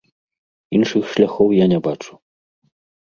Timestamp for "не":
1.77-1.81